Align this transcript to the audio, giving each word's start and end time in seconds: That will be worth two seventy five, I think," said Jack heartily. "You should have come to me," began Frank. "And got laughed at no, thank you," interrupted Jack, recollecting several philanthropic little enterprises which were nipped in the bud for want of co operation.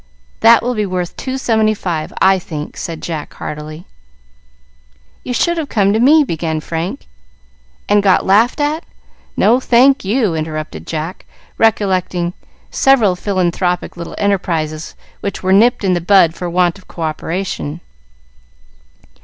That 0.39 0.63
will 0.63 0.73
be 0.73 0.87
worth 0.87 1.15
two 1.15 1.37
seventy 1.37 1.75
five, 1.75 2.11
I 2.19 2.39
think," 2.39 2.75
said 2.75 3.03
Jack 3.03 3.35
heartily. 3.35 3.85
"You 5.23 5.31
should 5.31 5.59
have 5.59 5.69
come 5.69 5.93
to 5.93 5.99
me," 5.99 6.23
began 6.23 6.59
Frank. 6.59 7.05
"And 7.87 8.01
got 8.01 8.25
laughed 8.25 8.59
at 8.59 8.83
no, 9.37 9.59
thank 9.59 10.03
you," 10.03 10.33
interrupted 10.33 10.87
Jack, 10.87 11.27
recollecting 11.59 12.33
several 12.71 13.15
philanthropic 13.15 13.95
little 13.95 14.15
enterprises 14.17 14.95
which 15.19 15.43
were 15.43 15.53
nipped 15.53 15.83
in 15.83 15.93
the 15.93 16.01
bud 16.01 16.33
for 16.33 16.49
want 16.49 16.79
of 16.79 16.87
co 16.87 17.03
operation. 17.03 17.79